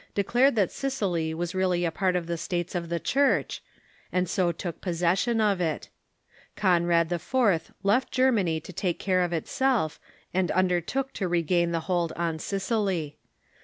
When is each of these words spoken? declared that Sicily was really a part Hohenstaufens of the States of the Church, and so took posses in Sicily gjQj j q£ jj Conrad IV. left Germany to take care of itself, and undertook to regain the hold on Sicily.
declared 0.15 0.55
that 0.55 0.71
Sicily 0.71 1.31
was 1.31 1.53
really 1.53 1.85
a 1.85 1.91
part 1.91 2.15
Hohenstaufens 2.15 2.17
of 2.17 2.25
the 2.27 2.37
States 2.39 2.73
of 2.73 2.89
the 2.89 2.99
Church, 2.99 3.61
and 4.11 4.27
so 4.27 4.51
took 4.51 4.81
posses 4.81 5.03
in 5.03 5.09
Sicily 5.15 5.35
gjQj 5.35 5.57
j 5.57 5.63
q£ 5.63 5.77
jj 5.83 5.87
Conrad 6.55 7.11
IV. 7.11 7.71
left 7.83 8.11
Germany 8.11 8.59
to 8.61 8.73
take 8.73 8.97
care 8.97 9.21
of 9.21 9.31
itself, 9.31 9.99
and 10.33 10.49
undertook 10.49 11.13
to 11.13 11.27
regain 11.27 11.69
the 11.71 11.81
hold 11.81 12.13
on 12.13 12.39
Sicily. 12.39 13.19